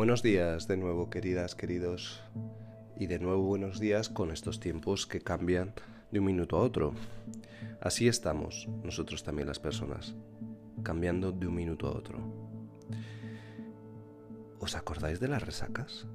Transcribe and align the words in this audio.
Buenos 0.00 0.22
días 0.22 0.66
de 0.66 0.78
nuevo, 0.78 1.10
queridas, 1.10 1.54
queridos. 1.54 2.22
Y 2.96 3.06
de 3.06 3.18
nuevo 3.18 3.42
buenos 3.42 3.78
días 3.78 4.08
con 4.08 4.30
estos 4.30 4.58
tiempos 4.58 5.06
que 5.06 5.20
cambian 5.20 5.74
de 6.10 6.20
un 6.20 6.24
minuto 6.24 6.56
a 6.56 6.62
otro. 6.62 6.94
Así 7.82 8.08
estamos, 8.08 8.66
nosotros 8.82 9.22
también 9.24 9.46
las 9.46 9.58
personas, 9.58 10.14
cambiando 10.82 11.32
de 11.32 11.46
un 11.46 11.54
minuto 11.54 11.86
a 11.86 11.90
otro. 11.90 12.18
¿Os 14.58 14.74
acordáis 14.74 15.20
de 15.20 15.28
las 15.28 15.42
resacas? 15.42 16.06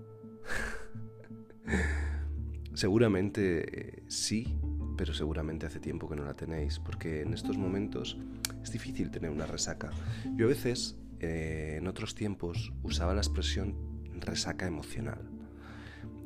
seguramente 2.74 4.02
sí, 4.08 4.58
pero 4.98 5.14
seguramente 5.14 5.68
hace 5.68 5.80
tiempo 5.80 6.10
que 6.10 6.16
no 6.16 6.26
la 6.26 6.36
tenéis, 6.36 6.80
porque 6.80 7.22
en 7.22 7.36
estos 7.36 7.56
momentos 7.56 8.18
es 8.64 8.72
difícil 8.72 9.12
tener 9.12 9.30
una 9.30 9.46
resaca. 9.46 9.92
Yo 10.36 10.48
a 10.48 10.50
veces 10.50 10.98
eh, 11.20 11.76
en 11.78 11.88
otros 11.88 12.16
tiempos 12.16 12.74
usaba 12.84 13.14
la 13.14 13.22
expresión 13.22 13.76
resaca 14.20 14.68
emocional. 14.68 15.30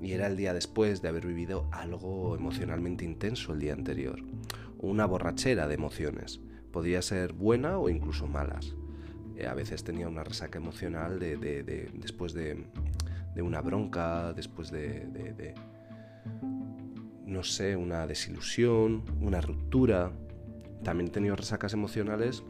Y 0.02 0.14
era 0.14 0.28
el 0.28 0.38
día 0.38 0.54
después 0.54 1.02
de 1.02 1.10
haber 1.10 1.26
vivido 1.26 1.68
algo 1.72 2.36
emocionalmente 2.36 3.04
intenso 3.04 3.54
el 3.54 3.60
día 3.60 3.74
anterior. 3.74 4.22
Una 4.78 5.06
borrachera 5.06 5.68
de 5.68 5.76
emociones. 5.76 6.40
Podía 6.72 7.02
ser 7.02 7.34
buena 7.34 7.78
o 7.78 7.90
incluso 7.90 8.28
malas. 8.28 8.76
Eh, 9.36 9.48
a 9.48 9.54
veces 9.54 9.84
tenía 9.84 10.08
una 10.08 10.24
resaca 10.24 10.58
emocional 10.58 11.20
de, 11.20 11.38
después 11.94 12.34
de, 12.34 12.66
una 13.36 13.62
bronca, 13.62 14.34
después 14.34 14.72
de, 14.72 15.54
no 17.26 17.44
sé, 17.44 17.76
una 17.76 18.08
desilusión, 18.08 19.04
una 19.22 19.42
ruptura. 19.42 20.12
También 20.84 21.10
he 21.10 21.12
tenido 21.12 21.36
resacas 21.36 21.74
emocionales 21.74 22.44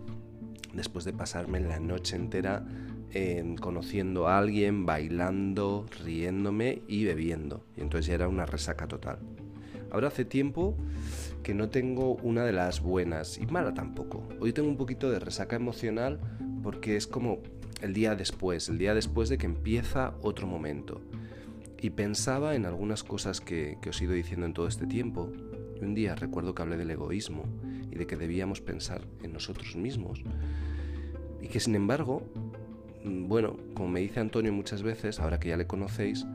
después 0.74 1.06
de 1.06 1.14
pasarme 1.14 1.60
la 1.60 1.80
noche 1.80 2.16
entera 2.16 2.66
conociendo 3.60 4.28
a 4.28 4.38
alguien, 4.38 4.86
bailando, 4.86 5.86
riéndome 6.04 6.82
y 6.88 7.06
bebiendo. 7.06 7.64
Y 7.76 7.82
entonces 7.82 8.08
ya 8.08 8.16
era 8.16 8.28
una 8.28 8.46
resaca 8.46 8.88
total. 8.88 9.20
Ahora 9.92 10.10
hace 10.10 10.26
tiempo 10.26 10.78
que 11.42 11.56
no 11.56 11.70
tengo 11.70 12.16
una 12.18 12.44
de 12.44 12.52
las 12.52 12.82
buenas 12.82 13.40
y 13.40 13.48
mala 13.48 13.74
tampoco. 13.74 14.28
Hoy 14.40 14.54
tengo 14.54 14.70
un 14.70 14.78
poquito 14.78 15.10
de 15.10 15.20
resaca 15.20 15.56
emocional 15.56 16.20
porque 16.62 16.96
es 16.96 17.08
como 17.08 17.40
el 17.82 17.94
día 17.94 18.16
después, 18.16 18.70
el 18.70 18.78
día 18.78 18.94
después 18.94 19.30
de 19.30 19.38
que 19.38 19.48
empieza 19.48 20.14
otro 20.22 20.46
momento. 20.46 21.02
Y 21.82 21.92
pensaba 21.92 22.56
en 22.56 22.66
algunas 22.66 23.04
cosas 23.04 23.42
que, 23.42 23.78
que 23.82 23.90
os 23.90 24.02
he 24.02 24.04
ido 24.04 24.14
diciendo 24.14 24.46
en 24.46 24.54
todo 24.54 24.68
este 24.68 24.86
tiempo. 24.86 25.32
Y 25.82 25.86
un 25.86 25.96
día 25.96 26.14
recuerdo 26.14 26.54
que 26.54 26.62
hablé 26.62 26.78
del 26.78 26.92
egoísmo 26.92 27.46
de 28.00 28.08
que 28.08 28.16
debíamos 28.16 28.62
pensar 28.62 29.02
en 29.22 29.34
nosotros 29.34 29.76
mismos. 29.76 30.24
Y 31.42 31.50
que 31.50 31.60
sin 31.60 31.76
embargo, 31.76 32.24
mm, 33.04 33.28
bueno, 33.28 33.58
como 33.76 33.90
me 33.90 34.00
dice 34.00 34.22
Antonio 34.22 34.54
muchas 34.54 34.82
veces, 34.82 35.20
ahora 35.20 35.40
que 35.40 35.50
ya 35.50 35.58
le 35.58 35.68
conocéis, 35.68 36.26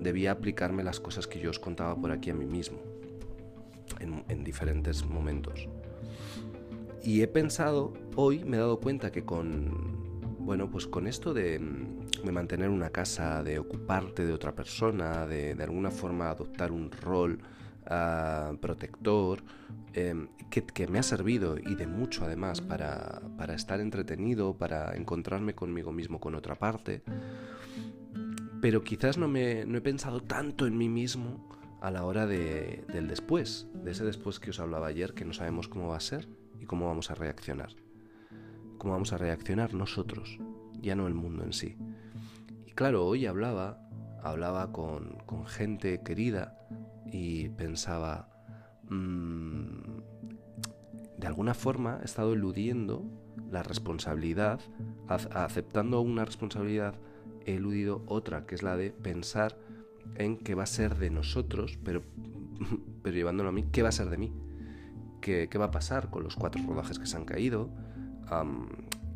debía 0.00 0.32
aplicarme 0.32 0.82
las 0.82 0.98
cosas 0.98 1.26
que 1.26 1.38
yo 1.38 1.50
os 1.50 1.58
contaba 1.58 1.94
por 1.94 2.10
aquí 2.10 2.30
a 2.30 2.34
mí 2.34 2.46
mismo, 2.46 2.78
en, 4.00 4.42
diferentes 4.42 5.04
momentos. 5.04 5.68
Y 7.04 7.20
he 7.20 7.28
pensado, 7.28 7.92
hoy 8.16 8.42
me 8.44 8.56
he 8.56 8.60
dado 8.60 8.80
cuenta 8.80 9.12
que 9.12 9.24
con, 9.24 10.38
bueno, 10.38 10.70
pues 10.70 10.86
con 10.86 11.06
esto 11.06 11.34
de, 11.34 11.58
mm, 11.58 12.24
de 12.24 12.32
mantener 12.32 12.70
una 12.70 12.88
casa, 12.88 13.42
de 13.42 13.58
ocuparte 13.58 14.24
de 14.24 14.32
otra 14.32 14.54
persona, 14.54 15.26
de, 15.26 15.54
de 15.54 15.62
alguna 15.62 15.90
forma 15.90 16.30
adoptar 16.30 16.72
un 16.72 16.90
rol 16.90 17.38
uh, 17.90 18.56
protector, 18.56 19.42
Em, 19.94 20.28
que, 20.48 20.86
me 20.86 20.98
ha 20.98 21.02
servido 21.02 21.58
y 21.58 21.74
de 21.74 21.86
mucho 21.86 22.24
además 22.24 22.62
para, 22.62 23.20
estar 23.54 23.80
entretenido, 23.80 24.56
para 24.56 24.96
encontrarme 24.96 25.54
conmigo 25.54 25.92
mismo 25.92 26.18
con 26.18 26.34
otra 26.34 26.54
parte. 26.54 27.02
Pero 28.62 28.82
quizás 28.82 29.18
no, 29.18 29.28
me, 29.28 29.66
no 29.66 29.76
he 29.76 29.80
pensado 29.82 30.20
tanto 30.20 30.66
en 30.66 30.78
mí 30.78 30.88
mismo 30.88 31.48
a 31.82 31.90
la 31.90 32.04
hora 32.04 32.26
de, 32.26 32.84
del 32.92 33.08
después, 33.08 33.66
de 33.74 33.90
ese 33.90 34.04
después 34.04 34.40
que 34.40 34.50
os 34.50 34.60
hablaba 34.60 34.86
ayer, 34.86 35.12
que 35.12 35.24
no 35.24 35.32
sabemos 35.32 35.68
cómo 35.68 35.88
va 35.88 35.96
a 35.96 36.00
ser 36.00 36.28
y 36.58 36.64
cómo 36.64 36.86
vamos 36.86 37.10
a 37.10 37.14
reaccionar. 37.14 37.74
Cómo 38.78 38.94
vamos 38.94 39.12
a 39.12 39.18
reaccionar 39.18 39.74
nosotros, 39.74 40.38
ya 40.80 40.94
no 40.94 41.06
el 41.06 41.14
mundo 41.14 41.44
en 41.44 41.52
sí. 41.52 41.76
Y 42.66 42.72
claro, 42.72 43.04
hoy 43.04 43.26
hablaba, 43.26 43.81
hablaba 44.22 44.72
con, 44.72 45.18
con 45.26 45.46
gente 45.46 46.00
querida 46.02 46.58
y 47.06 47.48
pensaba, 47.50 48.32
Mm, 48.92 50.02
de 51.16 51.26
alguna 51.26 51.54
forma 51.54 52.00
he 52.02 52.04
estado 52.04 52.34
eludiendo 52.34 53.04
la 53.50 53.62
responsabilidad, 53.62 54.60
aceptando 55.08 56.00
una 56.00 56.24
responsabilidad, 56.24 56.94
he 57.46 57.54
eludido 57.54 58.02
otra, 58.06 58.44
que 58.44 58.54
es 58.54 58.62
la 58.62 58.76
de 58.76 58.90
pensar 58.90 59.56
en 60.16 60.36
qué 60.36 60.54
va 60.54 60.64
a 60.64 60.66
ser 60.66 60.96
de 60.96 61.10
nosotros, 61.10 61.78
pero, 61.82 62.02
pero 63.02 63.16
llevándolo 63.16 63.48
a 63.48 63.52
mí, 63.52 63.64
qué 63.72 63.82
va 63.82 63.88
a 63.88 63.92
ser 63.92 64.10
de 64.10 64.18
mí, 64.18 64.32
qué, 65.20 65.48
qué 65.50 65.58
va 65.58 65.66
a 65.66 65.70
pasar 65.70 66.10
con 66.10 66.22
los 66.22 66.36
cuatro 66.36 66.62
rodajes 66.66 66.98
que 66.98 67.06
se 67.06 67.16
han 67.16 67.24
caído, 67.24 67.70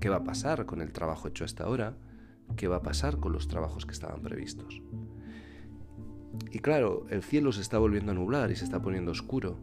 qué 0.01 0.09
va 0.09 0.17
a 0.17 0.25
pasar 0.25 0.65
con 0.65 0.81
el 0.81 0.93
trabajo 0.93 1.29
hecho 1.29 1.45
hasta 1.45 1.65
ahora, 1.65 1.97
qué 2.57 2.69
va 2.69 2.77
a 2.77 2.83
pasar 2.83 3.19
con 3.19 3.33
los 3.33 3.49
trabajos 3.49 3.87
que 3.87 3.93
estaban 3.93 4.23
previstos. 4.23 4.83
Y 6.51 6.59
claro, 6.59 7.07
el 7.11 7.23
cielo 7.23 7.53
se 7.53 7.61
está 7.61 7.79
volviendo 7.79 8.13
a 8.13 8.15
nublar 8.15 8.51
y 8.51 8.57
se 8.57 8.65
está 8.65 8.81
poniendo 8.81 9.13
oscuro. 9.13 9.59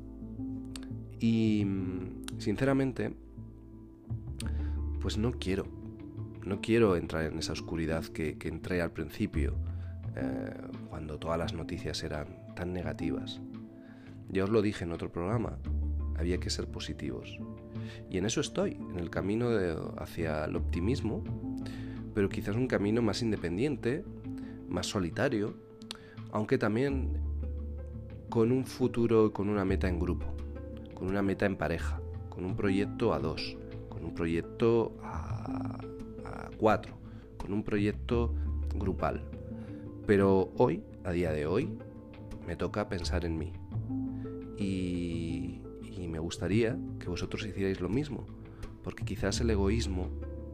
Y 1.19 1.66
sinceramente, 2.38 3.16
pues 4.99 5.17
no 5.17 5.31
quiero. 5.31 5.66
No 6.45 6.59
quiero 6.61 6.95
entrar 6.97 7.25
en 7.25 7.39
esa 7.39 7.53
oscuridad 7.53 8.03
que, 8.05 8.38
entré 8.43 8.81
al 8.81 8.91
principio, 8.91 9.55
eh, 10.16 10.53
cuando 10.89 11.17
todas 11.17 11.39
las 11.39 11.53
noticias 11.53 12.03
eran 12.03 12.53
tan 12.55 12.73
negativas. 12.73 13.39
Ya 14.29 14.43
os 14.43 14.49
lo 14.49 14.61
dije 14.61 14.83
en 14.83 14.91
otro 14.91 15.11
programa, 15.11 15.57
había 16.17 16.39
que 16.39 16.49
ser 16.49 16.67
positivos. 16.67 17.38
Y 18.09 18.17
en 18.17 18.25
eso 18.25 18.41
estoy, 18.41 18.73
en 18.73 18.99
el 18.99 19.09
camino 19.09 19.47
hacia 19.97 20.45
el 20.45 20.55
optimismo, 20.55 21.23
pero 22.13 22.29
quizás 22.29 22.56
un 22.56 22.68
camino 22.68 23.01
más 23.01 23.22
independiente, 23.22 24.03
más 24.69 24.88
solitario, 24.88 25.56
aunque 26.31 26.57
también 26.57 27.18
con 28.29 28.51
un 28.51 28.66
futuro 28.66 29.31
con 29.31 29.50
una 29.50 29.66
meta 29.66 29.88
en 29.88 30.00
grupo, 30.00 30.25
con 30.94 31.07
una 31.07 31.22
meta 31.22 31.46
en 31.46 31.56
pareja, 31.56 32.02
con 32.29 32.46
un 32.46 32.56
proyecto 32.56 33.13
a 33.13 33.19
dos, 33.19 33.57
con 33.90 34.03
un 34.03 34.13
proyecto 34.13 34.96
a, 35.03 35.79
cuatro, 36.57 36.94
con 37.38 37.53
un 37.53 37.63
proyecto 37.63 38.34
grupal. 38.75 39.23
Pero 40.07 40.52
hoy, 40.57 40.84
a 41.03 41.12
día 41.12 41.31
de 41.31 41.46
hoy, 41.46 41.78
me 42.47 42.56
toca 42.56 42.90
pensar 42.90 43.25
en 43.25 43.38
mí. 43.38 43.52
Y 44.57 45.62
me 46.07 46.19
gustaría 46.19 46.78
que 47.00 47.09
vosotros 47.09 47.46
hicierais 47.46 47.81
lo 47.81 47.90
mismo, 47.90 48.25
porque 48.84 49.03
quizás 49.03 49.41
el 49.41 49.50
egoísmo 49.50 50.09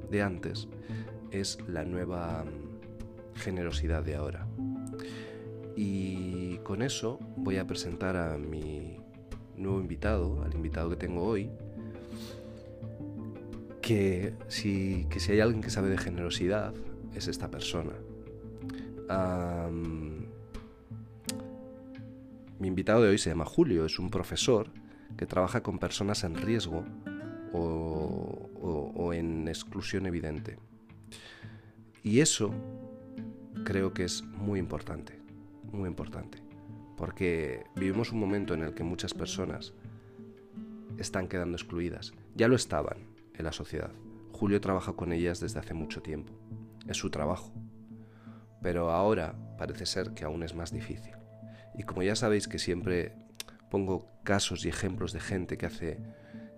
de 0.10 0.22
antes 0.22 0.70
es 1.32 1.58
la 1.68 1.84
nueva 1.86 2.46
generosidad 3.36 4.04
de 4.04 4.16
ahora. 4.16 4.48
Y 5.76 6.58
con 6.58 6.82
eso 6.82 7.20
voy 7.38 7.58
a 7.58 7.66
presentar 7.66 8.16
a 8.18 8.38
mi 8.38 8.98
nuevo 9.56 9.80
invitado, 9.80 10.44
al 10.44 10.54
invitado 10.54 10.90
que 10.90 10.96
tengo 10.96 11.24
hoy, 11.24 11.50
que 13.82 14.34
si, 14.48 15.08
si 15.18 15.32
hay 15.32 15.40
alguien 15.40 15.62
que 15.62 15.70
sabe 15.70 15.90
de 15.90 15.98
generosidad, 15.98 16.74
es 17.14 17.28
esta 17.28 17.50
persona. 17.50 17.94
mi 22.60 22.68
invitado 22.68 23.04
de 23.04 23.10
hoy 23.10 23.18
se 23.18 23.30
llama 23.30 23.46
Julio, 23.46 23.86
es 23.86 24.00
un 24.00 24.10
profesor 24.10 24.70
que 25.18 25.26
trabaja 25.26 25.64
con 25.64 25.80
personas 25.80 26.24
en 26.24 26.36
riesgo 26.36 26.84
o 27.54 29.14
en 29.14 29.48
exclusión 29.48 30.06
evidente. 30.06 30.58
Y 32.04 32.20
eso 32.20 32.54
creo 33.64 33.94
que 33.94 34.04
es 34.04 34.24
muy 34.24 34.60
importante 34.60 35.20
muy 35.72 35.88
importante, 35.88 36.40
porque 36.98 37.64
vivimos 37.76 38.12
un 38.12 38.20
momento 38.20 38.54
en 38.54 38.64
el 38.64 38.74
que 38.74 38.84
muchas 38.84 39.14
personas 39.14 39.74
están 40.98 41.28
quedando 41.28 41.58
excluidas. 41.58 42.14
Ya 42.36 42.48
lo 42.48 42.56
estaban 42.56 42.98
en 43.34 43.46
la 43.46 43.52
sociedad. 43.52 43.92
Julio 44.32 44.62
trabaja 44.62 44.94
con 44.94 45.14
ellas 45.14 45.40
desde 45.40 45.60
hace 45.60 45.74
mucho 45.74 46.02
tiempo. 46.02 46.34
Es 46.88 46.98
su 46.98 47.10
trabajo. 47.10 47.54
Pero 48.62 48.92
ahora 48.92 49.36
parece 49.58 49.86
ser 49.86 50.14
que 50.14 50.26
aún 50.26 50.44
es 50.44 50.56
más 50.56 50.72
difícil. 50.72 51.14
Y 51.78 51.84
como 51.84 52.04
ya 52.04 52.16
sabéis 52.16 52.48
que 52.48 52.60
siempre 52.60 53.14
pongo 53.70 54.06
casos 54.24 54.66
y 54.66 54.70
ejemplos 54.70 55.14
de 55.14 55.20
gente 55.20 55.58
que 55.58 55.66
hace 55.66 56.00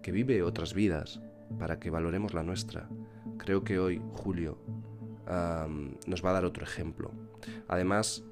que 0.02 0.12
vive 0.12 0.42
otras 0.42 0.74
vidas 0.74 1.22
para 1.60 1.80
que 1.80 1.92
valoremos 1.92 2.34
la 2.34 2.42
nuestra, 2.42 2.90
creo 3.38 3.64
que 3.64 3.78
hoy 3.78 4.02
Julio 4.14 4.58
nos 5.28 6.26
va 6.26 6.30
a 6.30 6.34
dar 6.34 6.46
otro 6.46 6.64
ejemplo. 6.64 7.12
Además, 7.68 8.24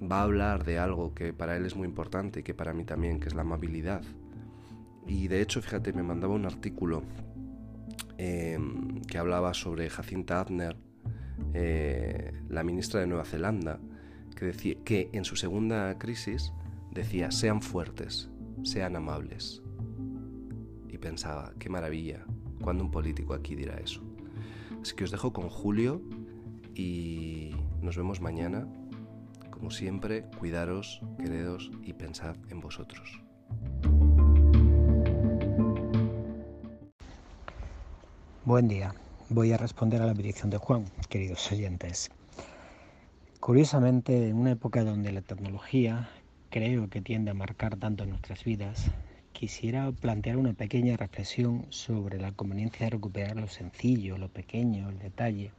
va 0.00 0.20
a 0.20 0.22
hablar 0.22 0.64
de 0.64 0.78
algo 0.78 1.14
que 1.14 1.32
para 1.32 1.56
él 1.56 1.66
es 1.66 1.76
muy 1.76 1.86
importante 1.86 2.40
y 2.40 2.42
que 2.42 2.54
para 2.54 2.72
mí 2.72 2.84
también, 2.84 3.20
que 3.20 3.28
es 3.28 3.34
la 3.34 3.42
amabilidad. 3.42 4.02
Y 5.06 5.28
de 5.28 5.40
hecho, 5.40 5.62
fíjate, 5.62 5.92
me 5.92 6.02
mandaba 6.02 6.34
un 6.34 6.44
artículo 6.44 7.02
em, 8.18 9.00
que 9.02 9.18
hablaba 9.18 9.54
sobre 9.54 9.88
Jacinta 9.88 10.40
Adner, 10.40 10.76
eh, 11.54 12.32
la 12.48 12.62
ministra 12.62 13.00
de 13.00 13.06
Nueva 13.06 13.24
Zelanda, 13.24 13.80
que, 14.36 14.46
decía, 14.46 14.76
que 14.84 15.08
en 15.12 15.24
su 15.24 15.36
segunda 15.36 15.98
crisis 15.98 16.52
decía, 16.92 17.30
sean 17.30 17.62
fuertes, 17.62 18.28
sean 18.64 18.96
amables. 18.96 19.62
Y 20.88 20.98
pensaba, 20.98 21.54
qué 21.58 21.68
maravilla, 21.68 22.24
cuando 22.60 22.84
un 22.84 22.90
político 22.90 23.34
aquí 23.34 23.54
dirá 23.54 23.76
eso. 23.76 24.07
Así 24.82 24.94
que 24.94 25.04
os 25.04 25.10
dejo 25.10 25.32
con 25.32 25.48
Julio 25.48 26.00
y 26.74 27.50
nos 27.82 27.96
vemos 27.96 28.20
mañana. 28.20 28.66
Como 29.50 29.70
siempre, 29.70 30.24
cuidaros, 30.38 31.00
queredos 31.18 31.70
y 31.82 31.92
pensad 31.92 32.36
en 32.50 32.60
vosotros. 32.60 33.20
Buen 38.44 38.68
día. 38.68 38.94
Voy 39.30 39.52
a 39.52 39.58
responder 39.58 40.00
a 40.00 40.06
la 40.06 40.14
petición 40.14 40.48
de 40.48 40.56
Juan, 40.56 40.86
queridos 41.10 41.52
oyentes. 41.52 42.10
Curiosamente, 43.40 44.28
en 44.28 44.36
una 44.36 44.52
época 44.52 44.84
donde 44.84 45.12
la 45.12 45.20
tecnología 45.20 46.08
creo 46.50 46.88
que 46.88 47.02
tiende 47.02 47.32
a 47.32 47.34
marcar 47.34 47.76
tanto 47.76 48.06
nuestras 48.06 48.44
vidas, 48.44 48.90
quisiera 49.38 49.92
plantear 49.92 50.36
una 50.36 50.52
pequeña 50.52 50.96
reflexión 50.96 51.66
sobre 51.70 52.18
la 52.18 52.32
conveniencia 52.32 52.86
de 52.86 52.90
recuperar 52.90 53.36
lo 53.36 53.46
sencillo, 53.46 54.18
lo 54.18 54.28
pequeño, 54.28 54.88
el 54.88 54.98
detalle, 54.98 55.52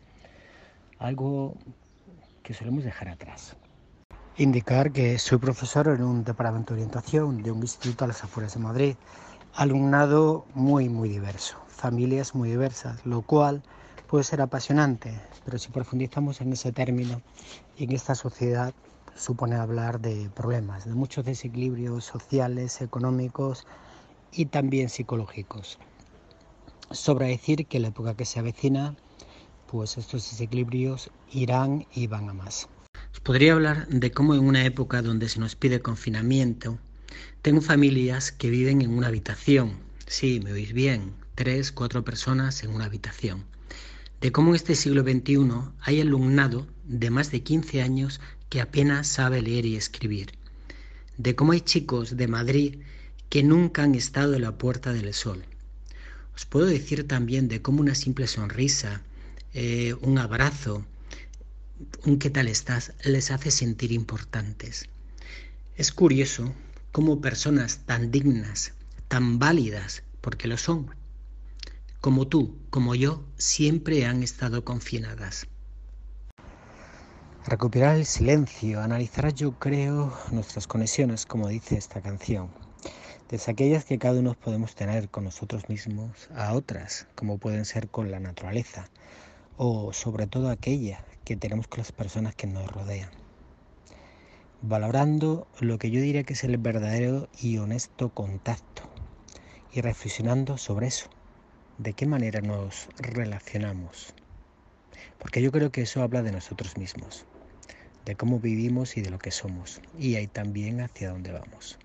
algo 0.98 1.56
que 2.44 2.54
solemos 2.54 2.84
dejar 2.84 3.08
atrás. 3.08 3.56
Indicar 4.38 4.92
que 4.92 5.18
soy 5.18 5.38
profesor 5.38 5.88
en 5.88 6.04
un 6.04 6.26
departamento 6.26 6.74
de 6.74 6.82
orientación 6.82 7.42
de 7.42 7.52
un 7.52 7.62
instituto 7.62 8.04
a 8.04 8.10
las 8.10 8.24
afueras 8.24 8.54
de 8.54 8.60
Madrid, 8.60 8.96
alumnado 9.54 10.46
muy, 10.54 10.90
muy 10.90 11.08
diverso 11.08 11.58
familias 11.80 12.36
muy 12.36 12.50
diversas, 12.50 13.06
lo 13.06 13.22
cual 13.22 13.64
puede 14.08 14.26
ser 14.26 14.42
apasionante, 14.42 15.18
pero 15.46 15.58
si 15.58 15.72
profundizamos 15.72 16.42
en 16.42 16.52
ese 16.52 16.74
término 16.74 17.22
y 17.78 17.86
en 17.86 17.94
esta 17.94 18.16
sociedad 18.16 18.74
supone 19.20 19.56
hablar 19.56 20.00
de 20.00 20.30
problemas, 20.34 20.86
de 20.86 20.94
muchos 20.94 21.26
desequilibrios 21.26 22.06
sociales, 22.06 22.82
económicos 22.82 23.66
y 24.32 24.46
también 24.46 24.90
psicológicos. 24.90 25.78
Sobra 26.92 27.28
decir 27.28 27.68
que 27.68 27.78
en 27.78 27.84
la 27.84 27.90
época 27.90 28.16
que 28.16 28.26
se 28.26 28.40
avecina, 28.40 28.96
pues 29.68 29.98
estos 29.98 30.30
desequilibrios 30.32 31.12
irán 31.32 31.86
y 31.94 32.08
van 32.08 32.30
a 32.30 32.34
más. 32.34 32.70
Os 33.12 33.20
podría 33.20 33.54
hablar 33.54 33.88
de 33.88 34.12
cómo 34.12 34.34
en 34.34 34.44
una 34.46 34.66
época 34.66 35.02
donde 35.02 35.28
se 35.28 35.40
nos 35.40 35.56
pide 35.56 35.82
confinamiento, 35.82 36.80
tengo 37.42 37.62
familias 37.62 38.32
que 38.32 38.50
viven 38.50 38.82
en 38.82 38.98
una 38.98 39.08
habitación. 39.08 39.74
Sí, 40.08 40.40
me 40.44 40.54
oís 40.54 40.74
bien, 40.74 41.14
tres, 41.36 41.72
cuatro 41.72 42.04
personas 42.04 42.64
en 42.64 42.74
una 42.74 42.86
habitación. 42.86 43.44
De 44.22 44.32
cómo 44.32 44.50
en 44.50 44.56
este 44.56 44.76
siglo 44.76 45.04
XXI 45.04 45.50
hay 45.82 46.02
alumnado 46.02 46.68
de 46.86 47.10
más 47.10 47.32
de 47.32 47.44
15 47.44 47.82
años 47.82 48.20
que 48.50 48.62
apenas 48.62 49.08
sabe 49.08 49.42
leer 49.42 49.66
y 49.66 49.76
escribir. 49.76 50.32
De 51.18 51.36
cómo 51.36 51.52
hay 51.52 51.62
chicos 51.62 52.18
de 52.18 52.28
Madrid 52.28 52.80
que 53.30 53.44
nunca 53.44 53.84
han 53.84 53.96
estado 53.96 54.34
en 54.34 54.42
la 54.42 54.58
puerta 54.58 54.92
del 54.92 55.14
sol. 55.14 55.44
Os 56.36 56.46
puedo 56.46 56.66
decir 56.66 57.08
también 57.08 57.48
de 57.48 57.62
cómo 57.62 57.82
una 57.82 57.96
simple 57.96 58.28
sonrisa, 58.28 59.02
eh, 59.54 59.94
un 60.02 60.18
abrazo, 60.18 60.86
un 62.06 62.18
qué 62.18 62.30
tal 62.30 62.48
estás, 62.48 62.94
les 63.04 63.32
hace 63.32 63.52
sentir 63.52 63.92
importantes. 63.92 64.88
Es 65.78 65.92
curioso 65.92 66.54
cómo 66.92 67.22
personas 67.22 67.86
tan 67.86 68.12
dignas, 68.12 68.74
tan 69.08 69.38
válidas, 69.38 70.04
porque 70.22 70.48
lo 70.48 70.58
son, 70.58 70.90
como 72.02 72.28
tú, 72.28 72.58
como 72.70 72.96
yo, 72.96 73.26
siempre 73.38 74.06
han 74.06 74.24
estado 74.24 74.64
confinadas. 74.64 75.48
Recuperar 77.46 77.96
el 77.96 78.06
silencio, 78.06 78.82
analizar 78.82 79.34
yo 79.34 79.54
creo 79.54 80.14
nuestras 80.32 80.68
conexiones, 80.68 81.26
como 81.26 81.48
dice 81.48 81.78
esta 81.78 82.02
canción, 82.02 82.50
desde 83.30 83.54
aquellas 83.54 83.86
que 83.86 83.98
cada 83.98 84.20
uno 84.20 84.34
podemos 84.34 84.76
tener 84.76 85.08
con 85.08 85.24
nosotros 85.24 85.70
mismos 85.70 86.30
a 86.36 86.54
otras, 86.54 87.08
como 87.16 87.38
pueden 87.38 87.64
ser 87.64 87.88
con 87.88 88.12
la 88.12 88.20
naturaleza, 88.20 88.90
o 89.56 89.94
sobre 89.94 90.28
todo 90.28 90.50
aquella 90.50 91.06
que 91.24 91.38
tenemos 91.38 91.68
con 91.70 91.80
las 91.80 91.94
personas 91.94 92.36
que 92.36 92.46
nos 92.46 92.70
rodean. 92.70 93.10
Valorando 94.62 95.48
lo 95.62 95.78
que 95.78 95.92
yo 95.92 96.02
diría 96.02 96.24
que 96.24 96.34
es 96.34 96.44
el 96.44 96.58
verdadero 96.58 97.30
y 97.40 97.58
honesto 97.58 98.10
contacto 98.10 98.84
y 99.72 99.80
reflexionando 99.80 100.58
sobre 100.58 100.88
eso 100.88 101.10
de 101.78 101.94
qué 101.94 102.06
manera 102.06 102.42
nos 102.42 102.90
relacionamos. 102.98 104.14
Porque 105.18 105.42
yo 105.42 105.52
creo 105.52 105.72
que 105.72 105.82
eso 105.82 106.02
habla 106.02 106.22
de 106.22 106.32
nosotros 106.32 106.78
mismos, 106.78 107.26
de 108.06 108.16
cómo 108.16 108.40
vivimos 108.40 108.98
y 108.98 109.02
de 109.02 109.10
lo 109.10 109.20
que 109.20 109.32
somos, 109.32 109.82
y 109.98 110.16
ahí 110.16 110.28
también 110.28 110.82
hacia 110.82 111.12
dónde 111.12 111.32
vamos. 111.32 111.78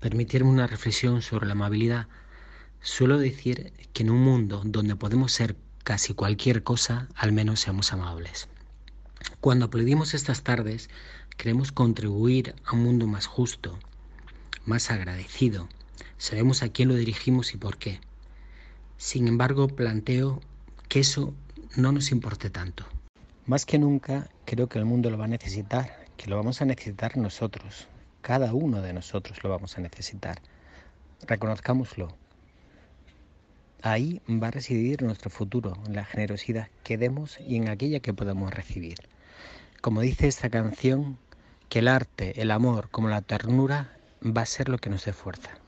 Permitirme 0.00 0.50
una 0.50 0.66
reflexión 0.66 1.22
sobre 1.22 1.46
la 1.46 1.52
amabilidad. 1.52 2.08
Suelo 2.80 3.18
decir 3.18 3.72
que 3.92 4.02
en 4.02 4.10
un 4.10 4.20
mundo 4.20 4.62
donde 4.64 4.96
podemos 4.96 5.32
ser 5.32 5.56
casi 5.84 6.14
cualquier 6.14 6.62
cosa, 6.62 7.08
al 7.14 7.32
menos 7.32 7.60
seamos 7.60 7.92
amables. 7.92 8.48
Cuando 9.40 9.66
aplaudimos 9.66 10.14
estas 10.14 10.42
tardes, 10.42 10.90
queremos 11.36 11.72
contribuir 11.72 12.54
a 12.64 12.74
un 12.74 12.82
mundo 12.82 13.06
más 13.06 13.26
justo, 13.26 13.78
más 14.64 14.90
agradecido. 14.90 15.68
Sabemos 16.18 16.62
a 16.62 16.68
quién 16.68 16.88
lo 16.88 16.94
dirigimos 16.94 17.54
y 17.54 17.56
por 17.56 17.78
qué. 17.78 18.00
Sin 18.96 19.26
embargo, 19.26 19.68
planteo 19.68 20.40
que 20.88 21.00
eso 21.00 21.34
no 21.76 21.90
nos 21.90 22.12
importe 22.12 22.50
tanto. 22.50 22.84
Más 23.46 23.64
que 23.64 23.78
nunca, 23.78 24.28
creo 24.44 24.68
que 24.68 24.78
el 24.78 24.84
mundo 24.84 25.10
lo 25.10 25.16
va 25.16 25.24
a 25.24 25.28
necesitar, 25.28 26.04
que 26.16 26.28
lo 26.28 26.36
vamos 26.36 26.60
a 26.60 26.66
necesitar 26.66 27.16
nosotros. 27.16 27.88
Cada 28.20 28.52
uno 28.52 28.82
de 28.82 28.92
nosotros 28.92 29.42
lo 29.42 29.48
vamos 29.48 29.78
a 29.78 29.80
necesitar. 29.80 30.40
Reconozcámoslo. 31.26 32.14
Ahí 33.80 34.20
va 34.28 34.48
a 34.48 34.52
residir 34.52 35.02
nuestro 35.02 35.30
futuro, 35.30 35.72
en 35.86 35.94
la 35.94 36.04
generosidad 36.04 36.68
que 36.84 36.98
demos 36.98 37.38
y 37.40 37.56
en 37.56 37.68
aquella 37.68 38.00
que 38.00 38.12
podemos 38.12 38.52
recibir. 38.52 38.98
Como 39.80 40.02
dice 40.02 40.28
esta 40.28 40.50
canción, 40.50 41.18
que 41.68 41.78
el 41.78 41.88
arte, 41.88 42.40
el 42.40 42.50
amor 42.50 42.90
como 42.90 43.08
la 43.08 43.22
ternura 43.22 43.96
va 44.24 44.42
a 44.42 44.46
ser 44.46 44.68
lo 44.68 44.78
que 44.78 44.90
nos 44.90 45.04
dé 45.06 45.14
fuerza. 45.14 45.61